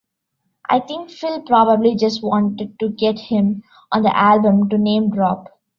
I 0.67 0.79
think 0.79 1.11
Phil 1.11 1.43
probably 1.43 1.95
just 1.95 2.23
wanted 2.23 2.79
to 2.79 2.89
get 2.89 3.19
him 3.19 3.61
on 3.91 4.01
the 4.01 4.17
album 4.17 4.67
to 4.69 4.79
name-drop. 4.79 5.47